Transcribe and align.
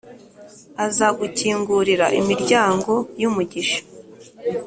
Azagukingurira 0.85 2.05
imiryango 2.19 2.93
yumugisha 3.21 3.79